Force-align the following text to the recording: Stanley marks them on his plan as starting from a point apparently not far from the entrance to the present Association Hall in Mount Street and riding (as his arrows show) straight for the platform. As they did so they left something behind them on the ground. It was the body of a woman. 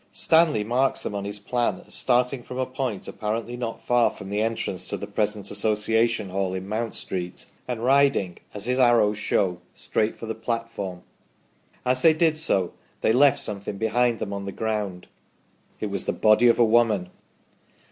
Stanley 0.11 0.63
marks 0.63 1.03
them 1.03 1.13
on 1.13 1.25
his 1.25 1.37
plan 1.37 1.83
as 1.85 1.93
starting 1.93 2.41
from 2.41 2.57
a 2.57 2.65
point 2.65 3.07
apparently 3.07 3.55
not 3.55 3.83
far 3.83 4.09
from 4.09 4.31
the 4.31 4.41
entrance 4.41 4.87
to 4.87 4.97
the 4.97 5.05
present 5.05 5.51
Association 5.51 6.29
Hall 6.31 6.55
in 6.55 6.67
Mount 6.67 6.95
Street 6.95 7.45
and 7.67 7.83
riding 7.83 8.39
(as 8.51 8.65
his 8.65 8.79
arrows 8.79 9.19
show) 9.19 9.59
straight 9.75 10.17
for 10.17 10.25
the 10.25 10.33
platform. 10.33 11.03
As 11.85 12.01
they 12.01 12.15
did 12.15 12.39
so 12.39 12.73
they 13.01 13.13
left 13.13 13.39
something 13.41 13.77
behind 13.77 14.17
them 14.17 14.33
on 14.33 14.45
the 14.45 14.51
ground. 14.51 15.05
It 15.79 15.91
was 15.91 16.05
the 16.05 16.13
body 16.13 16.47
of 16.47 16.57
a 16.57 16.65
woman. 16.65 17.11